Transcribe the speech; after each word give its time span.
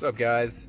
What's 0.00 0.14
up, 0.14 0.16
guys? 0.16 0.66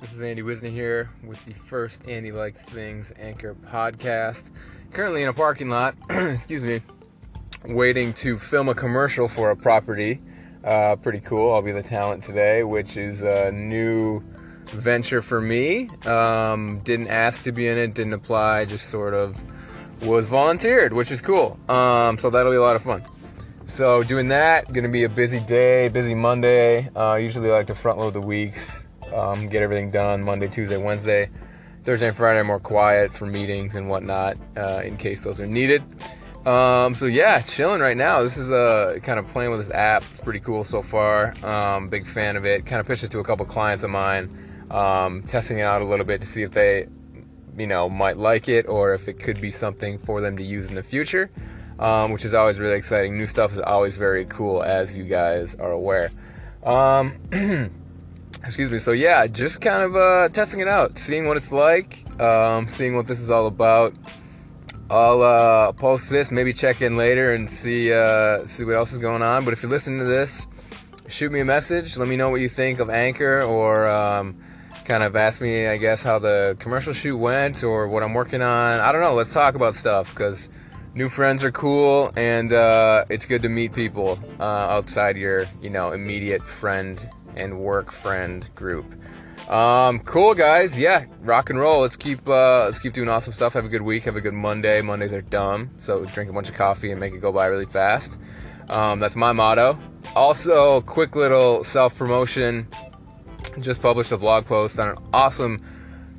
This 0.00 0.12
is 0.12 0.22
Andy 0.22 0.42
Wisney 0.42 0.70
here 0.70 1.10
with 1.24 1.44
the 1.46 1.52
first 1.52 2.08
Andy 2.08 2.30
Likes 2.30 2.64
Things 2.64 3.12
Anchor 3.18 3.56
podcast. 3.66 4.50
Currently 4.92 5.24
in 5.24 5.28
a 5.28 5.32
parking 5.32 5.68
lot, 5.68 5.96
excuse 6.10 6.62
me, 6.62 6.80
waiting 7.64 8.12
to 8.12 8.38
film 8.38 8.68
a 8.68 8.76
commercial 8.76 9.26
for 9.26 9.50
a 9.50 9.56
property. 9.56 10.22
Uh, 10.62 10.94
pretty 10.94 11.18
cool. 11.18 11.52
I'll 11.52 11.60
be 11.60 11.72
the 11.72 11.82
talent 11.82 12.22
today, 12.22 12.62
which 12.62 12.96
is 12.96 13.20
a 13.20 13.50
new 13.50 14.22
venture 14.66 15.22
for 15.22 15.40
me. 15.40 15.90
Um, 16.06 16.78
didn't 16.84 17.08
ask 17.08 17.42
to 17.42 17.50
be 17.50 17.66
in 17.66 17.78
it, 17.78 17.94
didn't 17.94 18.12
apply, 18.12 18.66
just 18.66 18.90
sort 18.90 19.12
of 19.12 19.36
was 20.04 20.26
volunteered, 20.26 20.92
which 20.92 21.10
is 21.10 21.20
cool. 21.20 21.58
Um, 21.68 22.16
so 22.16 22.30
that'll 22.30 22.52
be 22.52 22.58
a 22.58 22.62
lot 22.62 22.76
of 22.76 22.82
fun. 22.82 23.02
So 23.68 24.02
doing 24.02 24.28
that, 24.28 24.72
gonna 24.72 24.88
be 24.88 25.04
a 25.04 25.10
busy 25.10 25.40
day, 25.40 25.88
busy 25.88 26.14
Monday. 26.14 26.88
Uh, 26.96 27.16
usually 27.16 27.50
I 27.50 27.58
like 27.58 27.66
to 27.66 27.74
front 27.74 27.98
load 27.98 28.14
the 28.14 28.20
weeks, 28.20 28.88
um, 29.14 29.46
get 29.46 29.62
everything 29.62 29.90
done 29.90 30.22
Monday, 30.22 30.48
Tuesday, 30.48 30.78
Wednesday. 30.78 31.28
Thursday 31.84 32.08
and 32.08 32.16
Friday 32.16 32.40
are 32.40 32.44
more 32.44 32.58
quiet 32.58 33.12
for 33.12 33.26
meetings 33.26 33.76
and 33.76 33.90
whatnot, 33.90 34.38
uh, 34.56 34.80
in 34.82 34.96
case 34.96 35.22
those 35.22 35.38
are 35.38 35.46
needed. 35.46 35.82
Um, 36.46 36.94
so 36.94 37.04
yeah, 37.04 37.40
chilling 37.40 37.82
right 37.82 37.96
now. 37.96 38.22
This 38.22 38.38
is 38.38 38.50
uh, 38.50 38.98
kind 39.02 39.18
of 39.18 39.28
playing 39.28 39.50
with 39.50 39.60
this 39.60 39.70
app. 39.70 40.02
It's 40.10 40.18
pretty 40.18 40.40
cool 40.40 40.64
so 40.64 40.80
far. 40.80 41.34
Um, 41.44 41.90
big 41.90 42.06
fan 42.06 42.36
of 42.36 42.46
it. 42.46 42.64
Kind 42.64 42.80
of 42.80 42.86
pitched 42.86 43.04
it 43.04 43.10
to 43.10 43.18
a 43.18 43.24
couple 43.24 43.44
clients 43.44 43.84
of 43.84 43.90
mine, 43.90 44.66
um, 44.70 45.22
testing 45.24 45.58
it 45.58 45.64
out 45.64 45.82
a 45.82 45.84
little 45.84 46.06
bit 46.06 46.22
to 46.22 46.26
see 46.26 46.42
if 46.42 46.52
they, 46.52 46.88
you 47.58 47.66
know, 47.66 47.90
might 47.90 48.16
like 48.16 48.48
it 48.48 48.66
or 48.66 48.94
if 48.94 49.08
it 49.08 49.20
could 49.20 49.38
be 49.42 49.50
something 49.50 49.98
for 49.98 50.22
them 50.22 50.38
to 50.38 50.42
use 50.42 50.70
in 50.70 50.74
the 50.74 50.82
future 50.82 51.30
um, 51.78 52.12
which 52.12 52.24
is 52.24 52.34
always 52.34 52.58
really 52.58 52.76
exciting. 52.76 53.16
New 53.16 53.26
stuff 53.26 53.52
is 53.52 53.60
always 53.60 53.96
very 53.96 54.24
cool, 54.24 54.62
as 54.62 54.96
you 54.96 55.04
guys 55.04 55.54
are 55.56 55.72
aware. 55.72 56.10
Um, 56.64 57.18
excuse 58.44 58.70
me. 58.70 58.78
So 58.78 58.92
yeah, 58.92 59.26
just 59.26 59.60
kind 59.60 59.82
of 59.82 59.96
uh, 59.96 60.28
testing 60.30 60.60
it 60.60 60.68
out, 60.68 60.98
seeing 60.98 61.26
what 61.26 61.36
it's 61.36 61.52
like, 61.52 62.04
um, 62.20 62.66
seeing 62.66 62.96
what 62.96 63.06
this 63.06 63.20
is 63.20 63.30
all 63.30 63.46
about. 63.46 63.94
I'll 64.90 65.20
uh, 65.20 65.72
post 65.72 66.08
this, 66.08 66.30
maybe 66.30 66.54
check 66.54 66.80
in 66.80 66.96
later 66.96 67.34
and 67.34 67.48
see 67.48 67.92
uh, 67.92 68.46
see 68.46 68.64
what 68.64 68.74
else 68.74 68.92
is 68.92 68.98
going 68.98 69.22
on. 69.22 69.44
But 69.44 69.52
if 69.52 69.62
you're 69.62 69.70
listening 69.70 69.98
to 69.98 70.06
this, 70.06 70.46
shoot 71.08 71.30
me 71.30 71.40
a 71.40 71.44
message. 71.44 71.98
Let 71.98 72.08
me 72.08 72.16
know 72.16 72.30
what 72.30 72.40
you 72.40 72.48
think 72.48 72.80
of 72.80 72.88
Anchor, 72.88 73.42
or 73.42 73.86
um, 73.86 74.42
kind 74.86 75.02
of 75.02 75.14
ask 75.14 75.42
me, 75.42 75.66
I 75.66 75.76
guess, 75.76 76.02
how 76.02 76.18
the 76.18 76.56
commercial 76.58 76.94
shoot 76.94 77.18
went, 77.18 77.62
or 77.62 77.86
what 77.86 78.02
I'm 78.02 78.14
working 78.14 78.40
on. 78.40 78.80
I 78.80 78.90
don't 78.90 79.02
know. 79.02 79.12
Let's 79.12 79.32
talk 79.32 79.54
about 79.54 79.76
stuff 79.76 80.10
because 80.14 80.48
new 80.94 81.08
friends 81.08 81.44
are 81.44 81.52
cool, 81.52 82.12
and 82.16 82.52
uh, 82.52 83.04
it's 83.08 83.26
good 83.26 83.42
to 83.42 83.48
meet 83.48 83.72
people 83.72 84.18
uh, 84.40 84.42
outside 84.42 85.16
your, 85.16 85.46
you 85.60 85.70
know, 85.70 85.92
immediate 85.92 86.42
friend 86.42 87.08
and 87.36 87.58
work 87.58 87.92
friend 87.92 88.48
group. 88.54 88.94
Um, 89.48 90.00
cool 90.00 90.34
guys, 90.34 90.78
yeah, 90.78 91.06
rock 91.20 91.48
and 91.48 91.58
roll. 91.58 91.80
Let's 91.80 91.96
keep 91.96 92.28
uh, 92.28 92.64
let's 92.66 92.78
keep 92.78 92.92
doing 92.92 93.08
awesome 93.08 93.32
stuff. 93.32 93.54
Have 93.54 93.64
a 93.64 93.68
good 93.68 93.82
week. 93.82 94.04
Have 94.04 94.16
a 94.16 94.20
good 94.20 94.34
Monday. 94.34 94.82
Mondays 94.82 95.12
are 95.12 95.22
dumb, 95.22 95.70
so 95.78 96.04
drink 96.04 96.28
a 96.28 96.32
bunch 96.34 96.50
of 96.50 96.54
coffee 96.54 96.90
and 96.90 97.00
make 97.00 97.14
it 97.14 97.20
go 97.20 97.32
by 97.32 97.46
really 97.46 97.64
fast. 97.64 98.18
Um, 98.68 99.00
that's 99.00 99.16
my 99.16 99.32
motto. 99.32 99.78
Also, 100.14 100.82
quick 100.82 101.16
little 101.16 101.64
self 101.64 101.96
promotion. 101.96 102.68
Just 103.58 103.80
published 103.80 104.12
a 104.12 104.18
blog 104.18 104.44
post 104.44 104.78
on 104.78 104.90
an 104.90 104.98
awesome, 105.14 105.64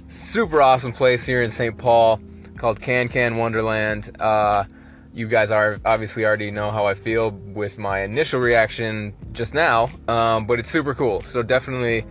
super 0.08 0.62
awesome 0.62 0.92
place 0.92 1.24
here 1.24 1.44
in 1.44 1.52
St. 1.52 1.78
Paul 1.78 2.20
called 2.60 2.82
Can 2.82 3.08
Can 3.08 3.38
Wonderland. 3.38 4.16
Uh, 4.20 4.66
you 5.14 5.28
guys 5.28 5.50
are 5.50 5.80
obviously 5.86 6.26
already 6.26 6.52
know 6.52 6.70
how 6.70 6.86
I 6.86 6.94
feel 6.94 7.32
with 7.32 7.80
my 7.80 8.02
initial 8.02 8.40
reaction 8.40 9.16
just 9.32 9.54
now, 9.54 9.90
um, 10.08 10.46
but 10.46 10.60
it's 10.60 10.70
super 10.70 10.94
cool. 10.94 11.22
So 11.22 11.42
definitely 11.42 12.06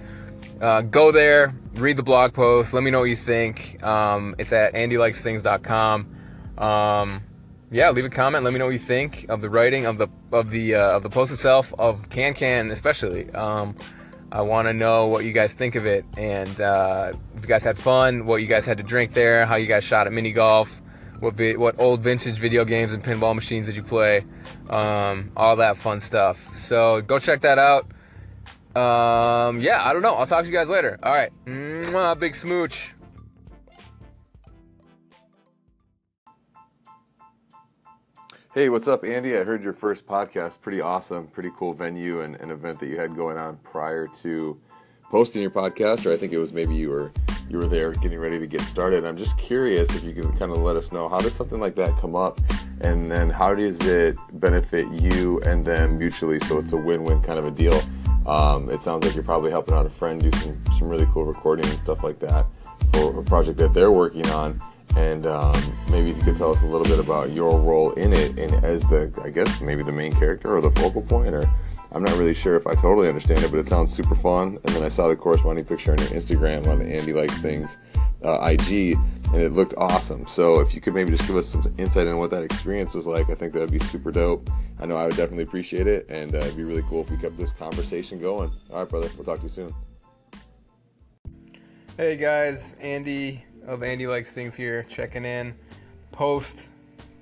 uh, 0.60 0.82
go 0.82 1.12
there, 1.12 1.54
read 1.74 1.96
the 1.96 2.02
blog 2.02 2.34
post, 2.34 2.74
let 2.74 2.82
me 2.82 2.90
know 2.90 3.00
what 3.00 3.10
you 3.10 3.16
think. 3.16 3.82
Um, 3.84 4.34
it's 4.38 4.52
at 4.52 4.74
andylikesthings.com. 4.74 6.14
Um, 6.58 7.22
yeah, 7.70 7.90
leave 7.90 8.04
a 8.04 8.10
comment. 8.10 8.44
Let 8.44 8.52
me 8.52 8.58
know 8.58 8.64
what 8.64 8.72
you 8.72 8.78
think 8.78 9.26
of 9.28 9.40
the 9.42 9.50
writing 9.50 9.84
of 9.84 9.98
the 9.98 10.08
of 10.32 10.50
the 10.50 10.74
uh, 10.74 10.96
of 10.96 11.02
the 11.02 11.10
post 11.10 11.32
itself 11.32 11.72
of 11.78 12.08
Can 12.08 12.34
Can 12.34 12.70
especially. 12.70 13.30
Um, 13.30 13.76
I 14.30 14.42
want 14.42 14.68
to 14.68 14.74
know 14.74 15.06
what 15.06 15.24
you 15.24 15.32
guys 15.32 15.54
think 15.54 15.74
of 15.74 15.86
it, 15.86 16.04
and 16.16 16.60
uh, 16.60 17.12
if 17.36 17.42
you 17.42 17.48
guys 17.48 17.64
had 17.64 17.78
fun, 17.78 18.26
what 18.26 18.36
you 18.36 18.46
guys 18.46 18.66
had 18.66 18.76
to 18.78 18.84
drink 18.84 19.14
there, 19.14 19.46
how 19.46 19.56
you 19.56 19.66
guys 19.66 19.84
shot 19.84 20.06
at 20.06 20.12
mini 20.12 20.32
golf, 20.32 20.82
what 21.20 21.34
vi- 21.34 21.56
what 21.56 21.80
old 21.80 22.00
vintage 22.00 22.36
video 22.36 22.64
games 22.64 22.92
and 22.92 23.02
pinball 23.02 23.34
machines 23.34 23.66
did 23.66 23.74
you 23.76 23.82
play, 23.82 24.24
um, 24.68 25.30
all 25.36 25.56
that 25.56 25.76
fun 25.78 26.00
stuff. 26.00 26.56
So 26.56 27.00
go 27.00 27.18
check 27.18 27.40
that 27.40 27.58
out. 27.58 27.84
Um, 28.76 29.60
yeah, 29.60 29.82
I 29.82 29.92
don't 29.94 30.02
know. 30.02 30.14
I'll 30.14 30.26
talk 30.26 30.42
to 30.42 30.46
you 30.46 30.52
guys 30.52 30.68
later. 30.68 30.98
All 31.02 31.12
right, 31.14 31.32
Mwah, 31.46 32.18
big 32.18 32.34
smooch. 32.34 32.92
Hey, 38.54 38.70
what's 38.70 38.88
up, 38.88 39.04
Andy? 39.04 39.36
I 39.36 39.44
heard 39.44 39.62
your 39.62 39.74
first 39.74 40.06
podcast. 40.06 40.62
Pretty 40.62 40.80
awesome, 40.80 41.26
pretty 41.26 41.50
cool 41.58 41.74
venue 41.74 42.22
and 42.22 42.34
an 42.36 42.50
event 42.50 42.80
that 42.80 42.86
you 42.86 42.98
had 42.98 43.14
going 43.14 43.36
on 43.36 43.58
prior 43.58 44.08
to 44.22 44.58
posting 45.10 45.42
your 45.42 45.50
podcast, 45.50 46.06
or 46.06 46.14
I 46.14 46.16
think 46.16 46.32
it 46.32 46.38
was 46.38 46.50
maybe 46.50 46.74
you 46.74 46.88
were 46.88 47.12
you 47.50 47.58
were 47.58 47.66
there 47.66 47.92
getting 47.92 48.18
ready 48.18 48.38
to 48.38 48.46
get 48.46 48.62
started. 48.62 49.04
I'm 49.04 49.18
just 49.18 49.36
curious 49.36 49.94
if 49.94 50.02
you 50.02 50.14
can 50.14 50.34
kind 50.38 50.50
of 50.50 50.58
let 50.62 50.76
us 50.76 50.92
know 50.92 51.10
how 51.10 51.20
does 51.20 51.34
something 51.34 51.60
like 51.60 51.74
that 51.74 51.94
come 51.98 52.16
up, 52.16 52.40
and 52.80 53.10
then 53.10 53.28
how 53.28 53.54
does 53.54 53.78
it 53.86 54.16
benefit 54.40 54.90
you 54.92 55.42
and 55.42 55.62
them 55.62 55.98
mutually, 55.98 56.40
so 56.40 56.58
it's 56.58 56.72
a 56.72 56.76
win-win 56.76 57.20
kind 57.20 57.38
of 57.38 57.44
a 57.44 57.50
deal. 57.50 57.78
Um, 58.26 58.70
it 58.70 58.80
sounds 58.80 59.04
like 59.04 59.14
you're 59.14 59.24
probably 59.24 59.50
helping 59.50 59.74
out 59.74 59.84
a 59.84 59.90
friend 59.90 60.22
do 60.22 60.30
some 60.38 60.58
some 60.78 60.88
really 60.88 61.06
cool 61.12 61.26
recording 61.26 61.68
and 61.70 61.78
stuff 61.80 62.02
like 62.02 62.18
that 62.20 62.46
for 62.94 63.20
a 63.20 63.22
project 63.24 63.58
that 63.58 63.74
they're 63.74 63.92
working 63.92 64.26
on 64.30 64.62
and 64.96 65.26
um, 65.26 65.76
maybe 65.90 66.08
you 66.08 66.22
could 66.22 66.36
tell 66.36 66.52
us 66.52 66.62
a 66.62 66.66
little 66.66 66.86
bit 66.86 66.98
about 66.98 67.32
your 67.32 67.60
role 67.60 67.92
in 67.92 68.12
it 68.12 68.38
and 68.38 68.52
as 68.64 68.82
the 68.88 69.10
i 69.24 69.30
guess 69.30 69.60
maybe 69.60 69.82
the 69.82 69.92
main 69.92 70.12
character 70.12 70.56
or 70.56 70.60
the 70.60 70.70
focal 70.72 71.02
point 71.02 71.34
or 71.34 71.44
i'm 71.92 72.02
not 72.02 72.16
really 72.16 72.34
sure 72.34 72.56
if 72.56 72.66
i 72.66 72.74
totally 72.74 73.08
understand 73.08 73.42
it 73.42 73.50
but 73.50 73.58
it 73.58 73.68
sounds 73.68 73.92
super 73.92 74.14
fun. 74.16 74.56
And 74.64 74.74
then 74.74 74.82
i 74.82 74.88
saw 74.88 75.08
the 75.08 75.16
corresponding 75.16 75.64
picture 75.64 75.92
on 75.92 75.98
your 75.98 76.08
instagram 76.08 76.66
on 76.68 76.78
the 76.78 76.86
andy 76.86 77.12
likes 77.12 77.36
things 77.38 77.76
uh, 78.24 78.50
ig 78.50 78.96
and 79.32 79.42
it 79.42 79.52
looked 79.52 79.74
awesome. 79.76 80.26
So 80.26 80.60
if 80.60 80.74
you 80.74 80.80
could 80.80 80.94
maybe 80.94 81.10
just 81.10 81.28
give 81.28 81.36
us 81.36 81.46
some 81.46 81.62
insight 81.76 82.06
on 82.06 82.16
what 82.16 82.30
that 82.30 82.42
experience 82.42 82.94
was 82.94 83.06
like 83.06 83.30
i 83.30 83.34
think 83.34 83.52
that 83.52 83.60
would 83.60 83.70
be 83.70 83.78
super 83.80 84.10
dope. 84.10 84.48
I 84.80 84.86
know 84.86 84.96
i 84.96 85.04
would 85.04 85.16
definitely 85.16 85.44
appreciate 85.44 85.86
it 85.86 86.06
and 86.08 86.34
uh, 86.34 86.38
it'd 86.38 86.56
be 86.56 86.64
really 86.64 86.82
cool 86.88 87.02
if 87.02 87.10
we 87.10 87.16
kept 87.16 87.36
this 87.36 87.52
conversation 87.52 88.20
going. 88.20 88.50
All 88.70 88.80
right 88.80 88.88
brother 88.88 89.08
we'll 89.16 89.24
talk 89.24 89.38
to 89.38 89.44
you 89.44 89.48
soon. 89.50 89.74
Hey 91.96 92.16
guys, 92.16 92.74
Andy 92.80 93.44
of 93.68 93.82
Andy 93.82 94.06
Likes 94.06 94.32
Things 94.32 94.56
here, 94.56 94.82
checking 94.84 95.24
in. 95.24 95.54
Post 96.10 96.70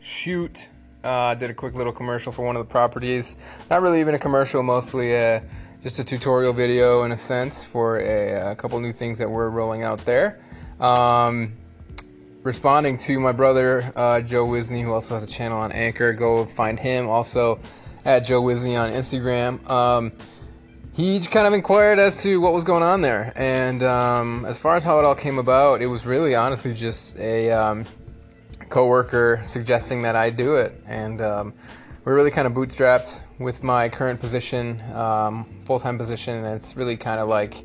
shoot. 0.00 0.68
Uh, 1.02 1.34
did 1.34 1.50
a 1.50 1.54
quick 1.54 1.74
little 1.74 1.92
commercial 1.92 2.32
for 2.32 2.44
one 2.44 2.56
of 2.56 2.66
the 2.66 2.70
properties. 2.70 3.36
Not 3.68 3.82
really 3.82 4.00
even 4.00 4.14
a 4.14 4.18
commercial, 4.18 4.62
mostly 4.62 5.16
uh, 5.16 5.40
just 5.82 5.98
a 5.98 6.04
tutorial 6.04 6.52
video 6.52 7.02
in 7.02 7.12
a 7.12 7.16
sense 7.16 7.62
for 7.62 7.98
a, 7.98 8.52
a, 8.52 8.56
couple 8.56 8.80
new 8.80 8.92
things 8.92 9.18
that 9.18 9.28
we're 9.28 9.50
rolling 9.50 9.82
out 9.82 10.04
there. 10.04 10.40
Um, 10.80 11.52
responding 12.42 12.98
to 12.98 13.20
my 13.20 13.32
brother 13.32 13.92
uh, 13.94 14.20
Joe 14.20 14.46
Wisney, 14.46 14.82
who 14.82 14.92
also 14.92 15.14
has 15.14 15.22
a 15.22 15.28
channel 15.28 15.58
on 15.58 15.72
Anchor. 15.72 16.12
Go 16.12 16.44
find 16.46 16.78
him 16.78 17.08
also 17.08 17.60
at 18.04 18.20
Joe 18.20 18.42
Wisney 18.42 18.80
on 18.80 18.92
Instagram. 18.92 19.68
Um, 19.68 20.12
he 20.96 21.20
kind 21.20 21.46
of 21.46 21.52
inquired 21.52 21.98
as 21.98 22.22
to 22.22 22.40
what 22.40 22.54
was 22.54 22.64
going 22.64 22.82
on 22.82 23.02
there. 23.02 23.30
And 23.36 23.82
um, 23.82 24.46
as 24.46 24.58
far 24.58 24.76
as 24.76 24.84
how 24.84 24.98
it 24.98 25.04
all 25.04 25.14
came 25.14 25.36
about, 25.36 25.82
it 25.82 25.88
was 25.88 26.06
really 26.06 26.34
honestly 26.34 26.72
just 26.72 27.18
a 27.18 27.50
um, 27.52 27.84
coworker 28.70 29.40
suggesting 29.44 30.02
that 30.02 30.16
I 30.16 30.30
do 30.30 30.54
it. 30.54 30.72
And 30.86 31.20
um, 31.20 31.52
we're 32.02 32.14
really 32.14 32.30
kind 32.30 32.46
of 32.46 32.54
bootstrapped 32.54 33.20
with 33.38 33.62
my 33.62 33.90
current 33.90 34.20
position, 34.20 34.80
um, 34.94 35.44
full 35.64 35.78
time 35.78 35.98
position. 35.98 36.42
And 36.42 36.56
it's 36.56 36.78
really 36.78 36.96
kind 36.96 37.20
of 37.20 37.28
like, 37.28 37.62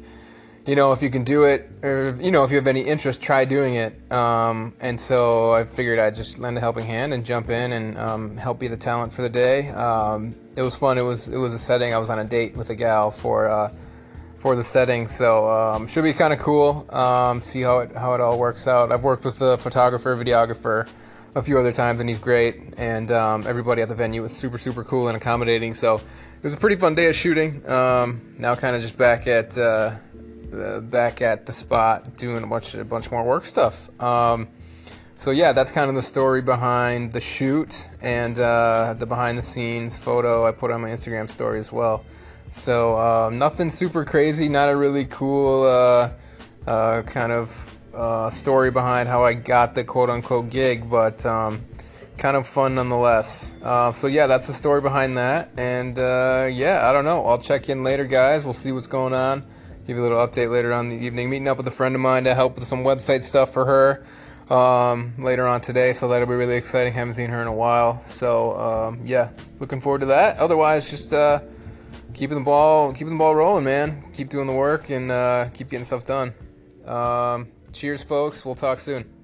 you 0.65 0.75
know, 0.75 0.91
if 0.91 1.01
you 1.01 1.09
can 1.09 1.23
do 1.23 1.43
it, 1.43 1.69
or 1.81 2.15
you 2.19 2.29
know, 2.29 2.43
if 2.43 2.51
you 2.51 2.57
have 2.57 2.67
any 2.67 2.81
interest, 2.81 3.21
try 3.21 3.45
doing 3.45 3.75
it. 3.75 4.11
Um, 4.11 4.73
and 4.79 4.99
so 4.99 5.53
I 5.53 5.63
figured 5.63 5.97
I'd 5.97 6.15
just 6.15 6.37
lend 6.37 6.57
a 6.57 6.59
helping 6.59 6.85
hand 6.85 7.13
and 7.13 7.25
jump 7.25 7.49
in 7.49 7.71
and 7.71 7.97
um, 7.97 8.37
help 8.37 8.59
be 8.59 8.67
the 8.67 8.77
talent 8.77 9.11
for 9.11 9.23
the 9.23 9.29
day. 9.29 9.69
Um, 9.69 10.35
it 10.55 10.61
was 10.61 10.75
fun. 10.75 10.97
It 10.97 11.01
was 11.01 11.27
it 11.27 11.37
was 11.37 11.53
a 11.53 11.59
setting. 11.59 11.93
I 11.93 11.97
was 11.97 12.09
on 12.09 12.19
a 12.19 12.23
date 12.23 12.55
with 12.55 12.69
a 12.69 12.75
gal 12.75 13.09
for 13.09 13.49
uh, 13.49 13.73
for 14.37 14.55
the 14.55 14.63
setting, 14.63 15.07
so 15.07 15.49
um, 15.49 15.87
should 15.87 16.03
be 16.03 16.13
kind 16.13 16.31
of 16.31 16.37
cool. 16.37 16.85
Um, 16.93 17.41
see 17.41 17.61
how 17.61 17.79
it 17.79 17.95
how 17.95 18.13
it 18.13 18.21
all 18.21 18.37
works 18.37 18.67
out. 18.67 18.91
I've 18.91 19.03
worked 19.03 19.25
with 19.25 19.39
the 19.39 19.57
photographer, 19.57 20.15
videographer, 20.15 20.87
a 21.33 21.41
few 21.41 21.57
other 21.57 21.71
times, 21.71 22.01
and 22.01 22.09
he's 22.09 22.19
great. 22.19 22.75
And 22.77 23.09
um, 23.09 23.47
everybody 23.47 23.81
at 23.81 23.89
the 23.89 23.95
venue 23.95 24.21
was 24.21 24.35
super 24.37 24.59
super 24.59 24.83
cool 24.83 25.07
and 25.07 25.17
accommodating. 25.17 25.73
So 25.73 25.95
it 25.95 26.43
was 26.43 26.53
a 26.53 26.57
pretty 26.57 26.75
fun 26.75 26.93
day 26.93 27.07
of 27.07 27.15
shooting. 27.15 27.63
now 27.65 28.53
kind 28.55 28.75
of 28.75 28.83
just 28.83 28.95
back 28.95 29.25
at. 29.25 29.57
Uh, 29.57 29.95
uh, 30.53 30.79
back 30.79 31.21
at 31.21 31.45
the 31.45 31.53
spot 31.53 32.17
doing 32.17 32.43
a 32.43 32.47
bunch 32.47 32.73
of 32.73 32.79
a 32.79 32.85
bunch 32.85 33.11
more 33.11 33.23
work 33.23 33.45
stuff. 33.45 33.89
Um, 34.01 34.47
so 35.15 35.31
yeah, 35.31 35.53
that's 35.53 35.71
kind 35.71 35.89
of 35.89 35.95
the 35.95 36.01
story 36.01 36.41
behind 36.41 37.13
the 37.13 37.21
shoot 37.21 37.89
and 38.01 38.37
uh, 38.39 38.95
the 38.97 39.05
behind 39.05 39.37
the 39.37 39.43
scenes 39.43 39.97
photo 39.97 40.47
I 40.47 40.51
put 40.51 40.71
on 40.71 40.81
my 40.81 40.89
Instagram 40.89 41.29
story 41.29 41.59
as 41.59 41.71
well. 41.71 42.03
So 42.49 42.95
uh, 42.95 43.29
nothing 43.31 43.69
super 43.69 44.03
crazy, 44.03 44.49
not 44.49 44.69
a 44.69 44.75
really 44.75 45.05
cool 45.05 45.63
uh, 45.63 46.09
uh, 46.67 47.03
kind 47.03 47.31
of 47.31 47.77
uh, 47.93 48.29
story 48.29 48.71
behind 48.71 49.09
how 49.09 49.23
I 49.23 49.33
got 49.33 49.75
the 49.75 49.83
quote 49.83 50.09
unquote 50.09 50.49
gig, 50.49 50.89
but 50.89 51.25
um, 51.25 51.61
kind 52.17 52.35
of 52.35 52.47
fun 52.47 52.75
nonetheless. 52.75 53.53
Uh, 53.61 53.91
so 53.91 54.07
yeah, 54.07 54.27
that's 54.27 54.47
the 54.47 54.53
story 54.53 54.81
behind 54.81 55.17
that. 55.17 55.49
And 55.55 55.97
uh, 55.97 56.47
yeah, 56.51 56.89
I 56.89 56.93
don't 56.93 57.05
know. 57.05 57.25
I'll 57.25 57.37
check 57.37 57.69
in 57.69 57.83
later, 57.83 58.05
guys. 58.05 58.43
We'll 58.43 58.53
see 58.53 58.71
what's 58.71 58.87
going 58.87 59.13
on. 59.13 59.43
Give 59.87 59.97
you 59.97 60.03
a 60.03 60.05
little 60.05 60.25
update 60.25 60.51
later 60.51 60.71
on 60.73 60.91
in 60.91 60.99
the 60.99 61.05
evening. 61.05 61.29
Meeting 61.29 61.47
up 61.47 61.57
with 61.57 61.67
a 61.67 61.71
friend 61.71 61.95
of 61.95 62.01
mine 62.01 62.23
to 62.25 62.35
help 62.35 62.55
with 62.55 62.67
some 62.67 62.83
website 62.83 63.23
stuff 63.23 63.51
for 63.51 63.65
her 63.65 64.05
um, 64.55 65.13
later 65.17 65.47
on 65.47 65.61
today, 65.61 65.93
so 65.93 66.07
that'll 66.07 66.27
be 66.27 66.35
really 66.35 66.55
exciting. 66.55 66.93
Haven't 66.93 67.13
seen 67.13 67.29
her 67.29 67.41
in 67.41 67.47
a 67.47 67.53
while, 67.53 68.03
so 68.05 68.57
um, 68.59 69.01
yeah, 69.05 69.29
looking 69.59 69.81
forward 69.81 69.99
to 69.99 70.07
that. 70.07 70.37
Otherwise, 70.37 70.89
just 70.89 71.13
uh, 71.13 71.39
keeping 72.13 72.37
the 72.37 72.43
ball, 72.43 72.93
keeping 72.93 73.13
the 73.13 73.17
ball 73.17 73.35
rolling, 73.35 73.63
man. 73.63 74.03
Keep 74.13 74.29
doing 74.29 74.47
the 74.47 74.53
work 74.53 74.89
and 74.89 75.11
uh, 75.11 75.49
keep 75.53 75.69
getting 75.69 75.85
stuff 75.85 76.05
done. 76.05 76.33
Um, 76.85 77.47
cheers, 77.71 78.03
folks. 78.03 78.45
We'll 78.45 78.55
talk 78.55 78.79
soon. 78.79 79.20